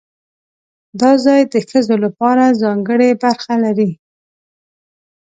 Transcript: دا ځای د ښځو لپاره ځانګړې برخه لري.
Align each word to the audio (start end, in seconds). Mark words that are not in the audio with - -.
دا 1.01 1.11
ځای 1.25 1.41
د 1.53 1.55
ښځو 1.69 1.95
لپاره 2.05 2.57
ځانګړې 2.61 3.09
برخه 3.23 3.53
لري. 3.63 3.89